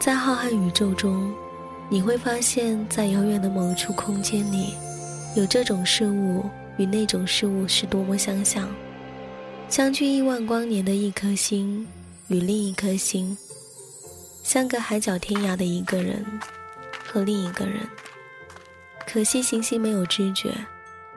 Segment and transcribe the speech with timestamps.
[0.00, 1.34] 在浩瀚宇宙中，
[1.88, 4.74] 你会发现在遥远的某处空间里，
[5.34, 6.44] 有这种事物
[6.76, 8.68] 与那种事物是多么相像。
[9.68, 11.84] 相距亿万光年的一颗星，
[12.28, 13.36] 与另一颗星，
[14.44, 16.24] 相隔海角天涯的一个人
[17.04, 17.80] 和另一个人。
[19.04, 20.54] 可惜行星没有知觉，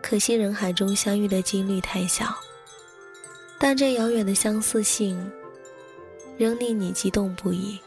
[0.02, 2.36] 可惜人海中相遇的几率太小。
[3.60, 5.32] 但这遥远的相似性，
[6.36, 7.80] 仍令你激动不已。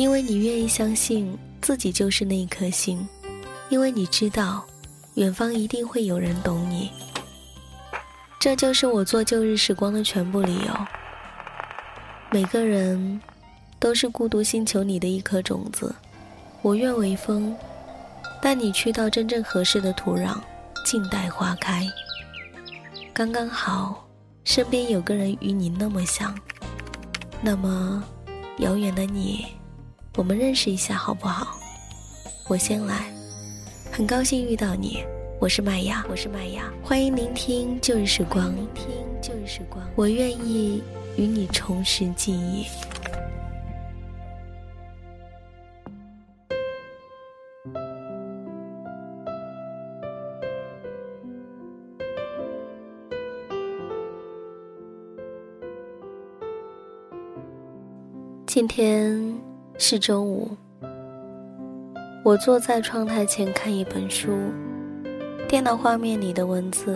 [0.00, 3.06] 因为你愿意相信自己就是那一颗星，
[3.68, 4.64] 因为你知道，
[5.16, 6.90] 远方一定会有人懂你。
[8.40, 10.74] 这就是我做旧日时光的全部理由。
[12.30, 13.20] 每个人
[13.78, 15.94] 都是孤独星球里的一颗种子，
[16.62, 17.54] 我愿为风，
[18.40, 20.34] 带你去到真正合适的土壤，
[20.82, 21.86] 静待花开。
[23.12, 24.08] 刚刚好，
[24.44, 26.34] 身边有个人与你那么像，
[27.42, 28.02] 那么
[28.60, 29.44] 遥远的你。
[30.16, 31.56] 我们认识一下好不好？
[32.48, 33.10] 我先来，
[33.92, 35.04] 很高兴遇到你，
[35.40, 38.86] 我是麦芽，我是麦芽，欢迎聆听旧日时光，聆听
[39.22, 40.82] 旧日时光，我愿意
[41.16, 42.66] 与你重拾记忆。
[58.46, 59.29] 今天。
[59.82, 60.46] 是周五，
[62.22, 64.30] 我坐在窗台前看一本书，
[65.48, 66.94] 电脑画面里的文字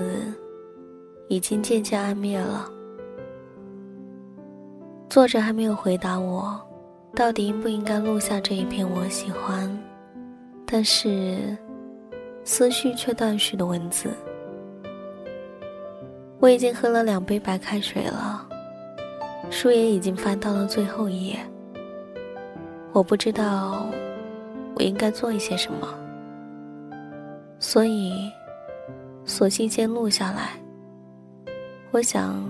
[1.28, 2.68] 已经渐渐暗灭了。
[5.08, 6.60] 作者还没有回答我，
[7.16, 9.66] 到底应不应该录下这一篇我喜欢，
[10.66, 11.56] 但是
[12.44, 14.10] 思绪却断续的文字。
[16.38, 18.46] 我已经喝了两杯白开水了，
[19.48, 21.38] 书也已经翻到了最后一页。
[22.95, 23.87] 我不知道
[24.77, 25.89] 我应该做一些什么，
[27.58, 28.30] 所以
[29.24, 30.51] 索性先录下来。
[31.91, 32.41] 我想，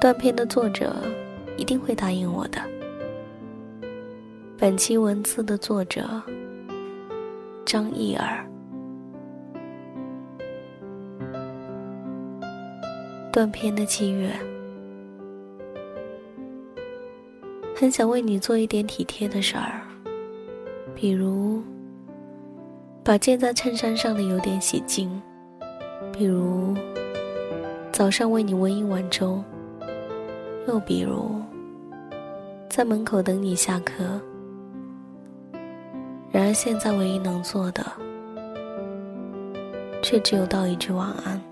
[0.00, 0.94] 断片的作者
[1.56, 2.60] 一定会答应我的。
[4.56, 6.22] 本期文字的作者
[7.66, 8.46] 张艺儿，
[13.32, 14.30] 断片的七月。
[17.82, 19.82] 很想为你做一点体贴的事儿，
[20.94, 21.60] 比如
[23.02, 25.20] 把溅在衬衫上的油点洗净，
[26.12, 26.76] 比如
[27.90, 29.42] 早上为你温一碗粥，
[30.68, 31.42] 又比如
[32.68, 34.04] 在门口等你下课。
[36.30, 37.84] 然而现在唯一能做的，
[40.02, 41.42] 却只有道一句晚安。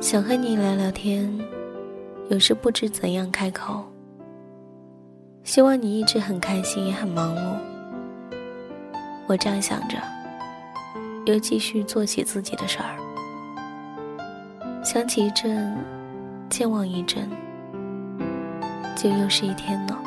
[0.00, 1.30] 想和你聊聊天。
[2.30, 3.84] 有时不知怎样开口。
[5.42, 7.56] 希望你一直很开心，也很忙碌。
[9.26, 9.98] 我这样想着，
[11.26, 12.96] 又继续做起自己的事儿。
[14.82, 15.76] 想起一阵，
[16.48, 17.28] 健忘一阵，
[18.96, 20.00] 就又是一天了。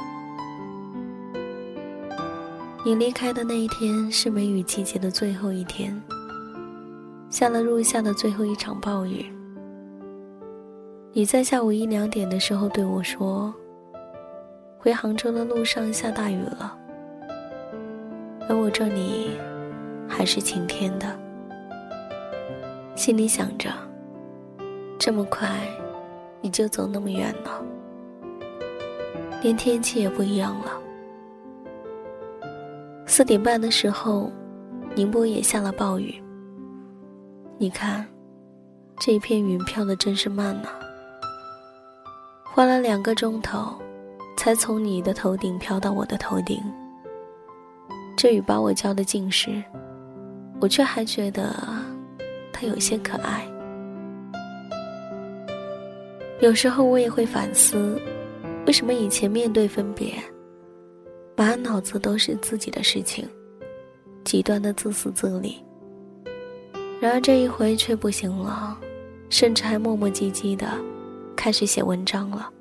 [2.84, 6.02] 你离开的那一天是梅雨季节的最后一天，
[7.30, 9.26] 下了入夏的最后一场暴雨。
[11.18, 13.52] 你在下午一两点的时候对我说
[14.78, 16.78] ：“回杭州的路上下大雨了，
[18.48, 19.32] 而我这里
[20.08, 21.08] 还是晴天的。”
[22.94, 23.72] 心里想着，
[25.00, 25.50] 这么快
[26.40, 27.66] 你就走那么远了，
[29.42, 30.72] 连天气也不一样了。
[33.08, 34.32] 四点半的时候，
[34.94, 36.22] 宁波也下了暴雨。
[37.58, 38.06] 你看，
[39.00, 40.70] 这一片云飘的真是慢呢。
[42.58, 43.72] 花了两个钟头，
[44.36, 46.60] 才从你的头顶飘到我的头顶。
[48.16, 49.64] 这雨把我浇得浸湿，
[50.60, 51.56] 我却还觉得
[52.52, 53.48] 它有些可爱。
[56.40, 58.02] 有时候我也会反思，
[58.66, 60.16] 为什么以前面对分别，
[61.36, 63.30] 满脑子都是自己的事情，
[64.24, 65.64] 极端的自私自利。
[67.00, 68.76] 然而这一回却不行了，
[69.30, 70.68] 甚至还磨磨唧唧的。
[71.38, 72.52] 开始写文章了，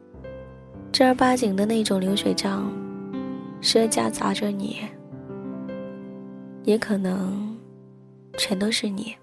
[0.93, 2.71] 正儿八经的那种流水账，
[3.63, 4.83] 时而夹杂着你，
[6.63, 7.57] 也可能
[8.37, 9.17] 全都是你。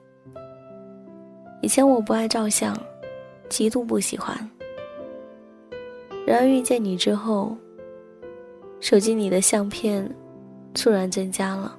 [1.61, 2.75] 以前我不爱照相，
[3.47, 4.35] 极度不喜欢。
[6.25, 7.55] 然而遇见你之后，
[8.81, 10.09] 手机里的相片
[10.73, 11.77] 突然增加了。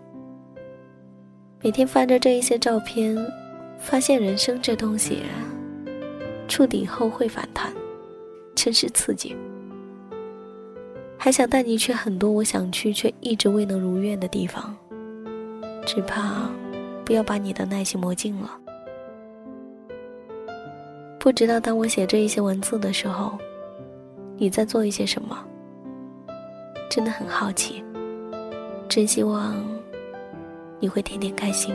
[1.61, 3.15] 每天翻着这一些照片，
[3.79, 5.25] 发现人生这东西。
[6.49, 7.73] 触底后会反弹，
[8.55, 9.37] 真是刺激。
[11.17, 14.77] 还想带你去很多我想去却一直未能如愿的地方，
[15.87, 16.49] 只怕
[17.05, 18.59] 不要把你的耐心磨尽了。
[21.19, 23.39] 不知道当我写这一些文字的时候，
[24.37, 25.43] 你在做一些什么？
[26.91, 27.83] 真的很好奇，
[28.89, 29.57] 真希望
[30.79, 31.75] 你会天天开心。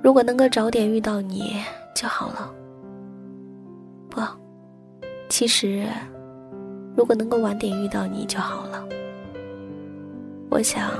[0.00, 1.56] 如果能够早点遇到你
[1.94, 2.54] 就好了。
[4.08, 4.20] 不，
[5.28, 5.86] 其实。
[6.94, 8.86] 如果能够晚点遇到你就好了。
[10.50, 10.90] 我想，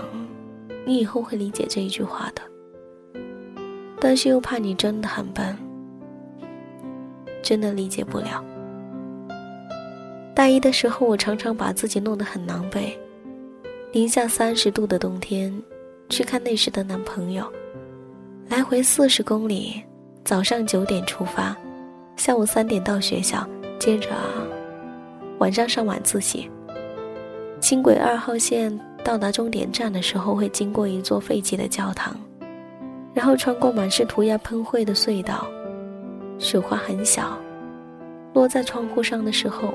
[0.87, 2.41] 你以后会理解这一句话的。
[4.01, 5.55] 但是又怕你真的很笨，
[7.43, 8.43] 真的理解不了。
[10.35, 12.97] 大一的时候，我常常把自己弄得很狼狈。
[13.93, 15.55] 零下三十度的冬天，
[16.09, 17.45] 去看那时的男朋友，
[18.49, 19.83] 来回四十公里，
[20.25, 21.57] 早上九点出发，
[22.17, 23.47] 下午三点到学校，
[23.79, 24.09] 接着。
[25.39, 26.49] 晚上上晚自习。
[27.61, 32.15] 轻轨二号线到达终点站的时候，会经过一座废弃的教堂，
[33.13, 35.45] 然后穿过满是涂鸦喷绘的隧道。
[36.39, 37.37] 雪花很小，
[38.33, 39.75] 落在窗户上的时候，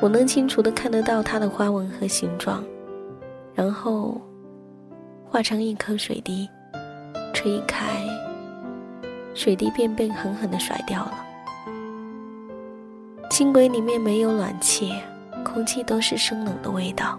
[0.00, 2.64] 我能清楚的看得到它的花纹和形状，
[3.54, 4.18] 然后
[5.28, 6.48] 化成一颗水滴，
[7.34, 8.02] 吹开，
[9.38, 11.24] 水滴便被狠狠的甩掉了。
[13.30, 14.92] 轻轨里面没有暖气，
[15.44, 17.16] 空气都是生冷的味道。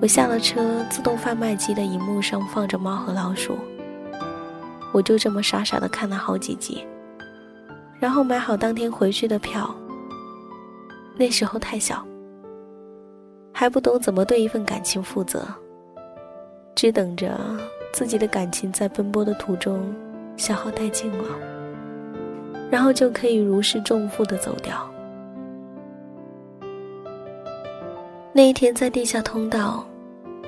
[0.00, 3.54] 我下了车，自动贩卖机的荧幕上放着《猫和老鼠》，
[4.92, 6.86] 我就这么傻傻的看了好几集，
[7.98, 9.68] 然后买好当天回去的票。
[11.16, 12.06] 那时候太小，
[13.52, 15.44] 还不懂怎么对一份感情负责，
[16.76, 17.36] 只等着
[17.92, 19.92] 自己的感情在奔波的途中
[20.42, 21.24] 消耗殆尽了。
[22.68, 24.90] 然后就可以如释重负的走掉。
[28.32, 29.86] 那一天在地下通道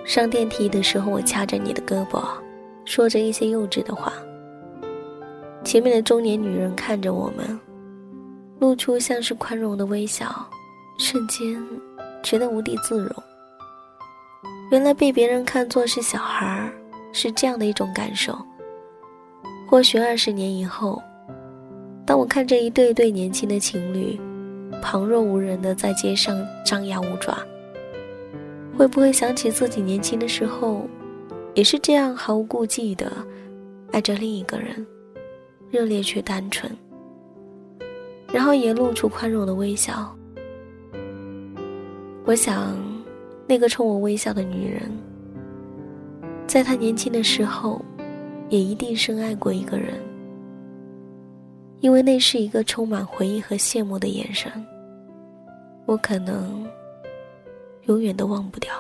[0.04, 2.24] 上电梯的时候，我掐着你的胳膊，
[2.84, 4.12] 说着一些幼稚的话。
[5.62, 7.60] 前面的中年女人看着我们，
[8.58, 10.26] 露出像是宽容的微笑，
[10.98, 11.62] 瞬间
[12.20, 13.10] 觉得无地自容。
[14.70, 16.72] 原来被别人看作是小孩儿，
[17.12, 18.36] 是这样的一种感受。
[19.66, 21.02] 或许二十年以后。
[22.06, 24.20] 当我看着一对对年轻的情侣，
[24.82, 27.38] 旁若无人的在街上张牙舞爪，
[28.76, 30.86] 会不会想起自己年轻的时候，
[31.54, 33.10] 也是这样毫无顾忌的
[33.90, 34.86] 爱着另一个人，
[35.70, 36.70] 热烈却单纯，
[38.30, 40.14] 然后也露出宽容的微笑。
[42.26, 42.76] 我想，
[43.46, 44.82] 那个冲我微笑的女人，
[46.46, 47.82] 在她年轻的时候，
[48.48, 49.94] 也一定深爱过一个人。
[51.80, 54.50] 因为那是一个充满回忆和羡慕的眼神，
[55.84, 56.66] 我可能
[57.82, 58.72] 永远都忘不掉。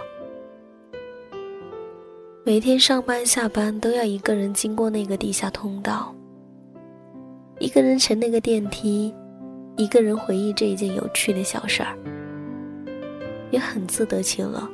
[2.44, 6.14] 每天上班下班都要一个人经过那个地下通道，
[7.58, 9.14] 一个人乘那个电梯，
[9.76, 11.94] 一个人回忆这一件有趣的小事儿，
[13.50, 14.66] 也很自得其乐。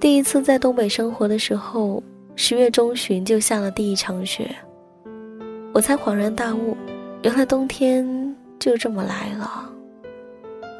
[0.00, 2.02] 第一次在东北生活的时候，
[2.40, 4.48] 十月中旬就下了第一场雪。
[5.74, 6.76] 我才恍然大悟，
[7.24, 8.06] 原来冬天
[8.60, 9.68] 就这么来了。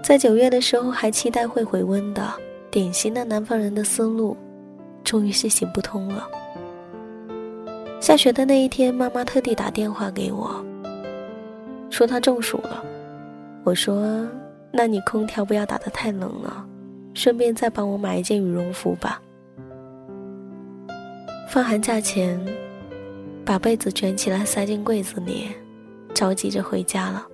[0.05, 2.33] 在九月的时候还期待会回温的，
[2.71, 4.37] 典型的南方人的思路，
[5.03, 6.29] 终于是行不通了。
[7.99, 10.65] 下雪的那一天，妈妈特地打电话给我，
[11.91, 12.85] 说她中暑了。
[13.65, 14.25] 我说
[14.71, 16.65] ：“那你空调不要打得太冷了，
[17.15, 19.21] 顺便再帮我买一件羽绒服吧。”
[21.49, 22.39] 放寒假前。
[23.45, 25.49] 把被子卷起来塞进柜子里，
[26.13, 27.27] 着急着回家了。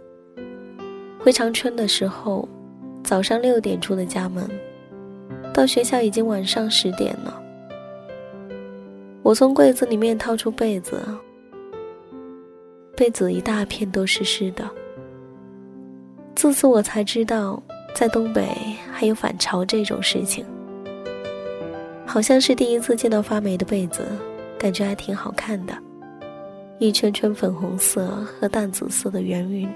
[1.19, 2.49] 回长春的时候，
[3.03, 4.49] 早上六点出的家门，
[5.53, 7.43] 到学校已经晚上十点了。
[9.25, 11.03] 我从柜子里面掏出被子，
[12.97, 14.65] 被子一大片都是湿的。
[16.37, 17.61] 自此我才知道，
[17.93, 18.47] 在东北
[18.93, 20.47] 还有反潮这种事情。
[22.07, 24.07] 好像是第一次见到发霉的被子，
[24.59, 25.75] 感觉还挺好看的。
[26.79, 29.69] 一圈圈粉红色和淡紫色的圆晕，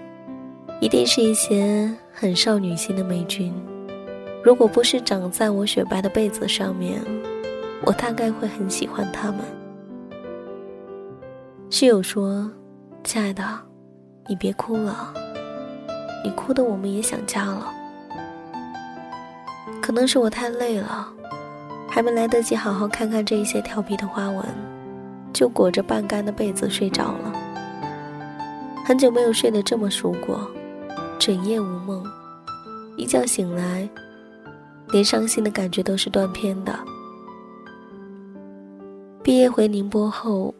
[0.80, 3.52] 一定是一些很少女心的霉菌。
[4.42, 7.00] 如果不是长在我雪白的被子上面，
[7.84, 9.40] 我大概会很喜欢它们。
[11.70, 12.50] 室友说
[13.04, 13.44] ：“亲爱的，
[14.28, 15.12] 你别哭了，
[16.24, 17.72] 你哭的我们也想家了。”
[19.82, 21.08] 可能是我太累了，
[21.88, 24.44] 还没来得及好好看看这一些调皮的花纹。
[25.30, 27.32] 就裹着半干的被子睡着了。
[28.84, 30.50] 很久没有睡得这么熟过，
[31.18, 32.02] 整夜无梦，
[32.96, 33.88] 一觉醒来，
[34.90, 36.76] 连伤心的感觉都是断片的。
[39.22, 40.52] 毕业回宁波后，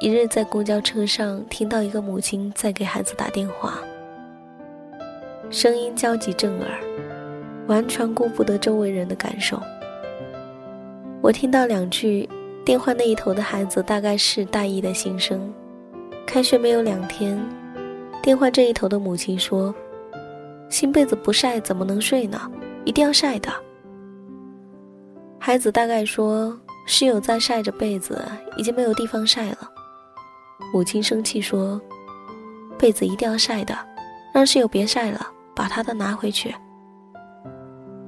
[0.00, 3.78] 一日在公交车上听到一个母亲在给孩子打电话，
[5.50, 6.68] 声音焦急震耳，
[7.66, 9.60] 完全顾不得周围人的感受。
[11.22, 12.28] 我听到两句，
[12.64, 15.52] 电话那一头的孩子大概是大一的新生，
[16.26, 17.38] 开学没有两天，
[18.22, 19.74] 电话这一头的母亲说
[20.70, 22.50] ：“新被子不晒怎么能睡呢？
[22.84, 23.52] 一定要晒的。”
[25.38, 26.58] 孩子大概说。
[26.86, 28.20] 室友在晒着被子，
[28.56, 29.58] 已经没有地方晒了。
[30.72, 31.80] 母亲生气说
[32.76, 33.78] ：“被子一定要晒的，
[34.34, 35.24] 让室友别晒了，
[35.54, 36.52] 把他的拿回去。”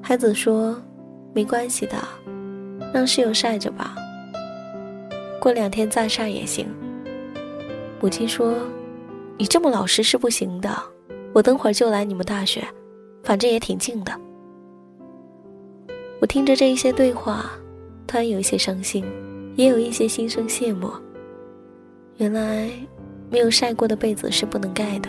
[0.02, 0.76] 孩子说
[1.32, 1.96] ：“没关系的，
[2.92, 3.94] 让室友晒着吧，
[5.40, 6.66] 过两天再晒也行。”
[8.00, 8.54] 母亲说
[9.38, 10.70] ：“你这么老实是不行的，
[11.32, 12.62] 我等会儿就来你们大学，
[13.22, 14.12] 反正也挺近的。”
[16.20, 17.50] 我听着这一些对话。
[18.04, 19.02] 突然有一些伤心，
[19.56, 20.90] 也有一些心生羡慕。
[22.18, 22.68] 原来，
[23.30, 25.08] 没有晒过的被子是不能盖的。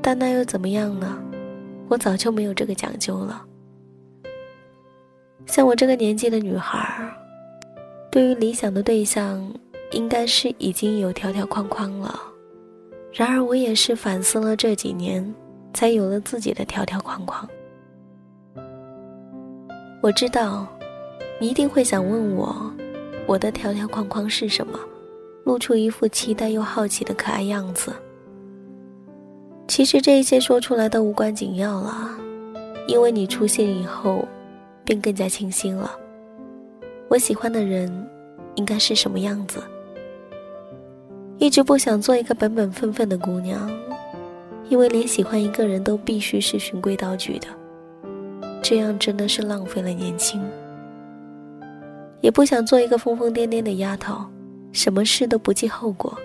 [0.00, 1.18] 但那又怎么样呢？
[1.88, 3.44] 我早就没有这个讲究了。
[5.46, 7.08] 像我这个年纪的女孩，
[8.10, 9.52] 对于理想的对象，
[9.90, 12.20] 应该是已经有条条框框了。
[13.12, 15.34] 然而，我也是反思了这几年，
[15.74, 17.48] 才有了自己的条条框框。
[20.00, 20.66] 我知道。
[21.40, 22.72] 你一定会想问我，
[23.26, 24.78] 我的条条框框是什么？
[25.44, 27.92] 露出一副期待又好奇的可爱样子。
[29.66, 32.10] 其实这一切说出来都无关紧要了，
[32.86, 34.24] 因为你出现以后，
[34.84, 35.90] 便更加清晰了。
[37.08, 37.90] 我喜欢的人，
[38.54, 39.62] 应该是什么样子？
[41.38, 43.70] 一直不想做一个本本分分的姑娘，
[44.68, 47.48] 因为连喜欢一个人都必须是循规蹈矩的，
[48.62, 50.42] 这样真的是浪费了年轻。
[52.20, 54.24] 也不想做一个疯疯癫癫的丫头，
[54.70, 56.16] 什么事都不计后果。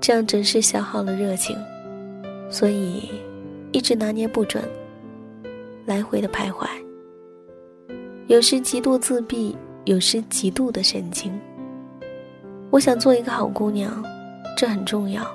[0.00, 1.56] 这样真是消耗了热情，
[2.50, 3.08] 所以
[3.70, 4.60] 一直拿捏不准，
[5.86, 6.66] 来回的徘徊。
[8.28, 11.32] 有时极度自闭，有时极度的神经。
[12.70, 14.02] 我想做一个好姑娘，
[14.56, 15.26] 这很重要。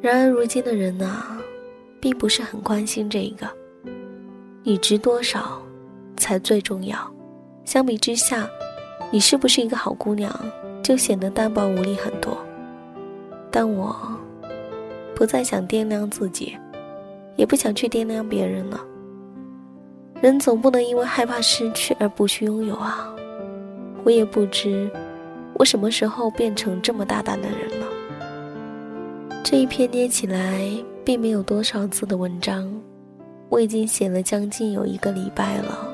[0.00, 1.38] 然而如今的人呐，
[2.00, 3.48] 并不是很关心这个，
[4.64, 5.62] 你值多少，
[6.16, 6.98] 才最重要。
[7.64, 8.48] 相比之下，
[9.12, 10.34] 你是不是一个好姑娘，
[10.82, 12.36] 就显得单薄无力很多。
[13.50, 13.96] 但我，
[15.14, 16.58] 不再想掂量自己，
[17.36, 18.80] 也不想去掂量别人了。
[20.22, 23.12] 人总不能因为害怕失去而不去拥有啊！
[24.04, 24.88] 我也不知，
[25.54, 27.86] 我什么时候变成这么大胆的人了。
[29.42, 30.64] 这一篇捏起来
[31.04, 32.72] 并没有多少字的文章，
[33.48, 35.88] 我已经写了将近有一个礼拜了。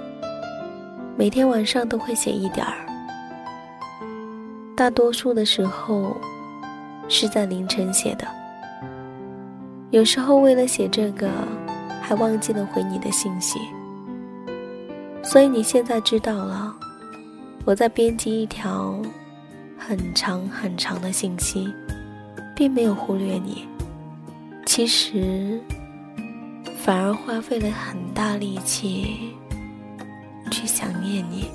[1.16, 2.84] 每天晚上都会写一点儿，
[4.76, 6.14] 大多数的时候
[7.08, 8.28] 是在凌晨写的。
[9.88, 11.30] 有时候为了写这个，
[12.02, 13.58] 还忘记了回你的信息。
[15.30, 16.74] 所以你现在知道了，
[17.66, 18.98] 我在编辑一条
[19.76, 21.70] 很长很长的信息，
[22.56, 23.68] 并没有忽略你。
[24.64, 25.60] 其实，
[26.78, 29.34] 反而花费了很大力气。
[30.50, 31.50] 去想念你。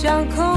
[0.00, 0.47] 巷口。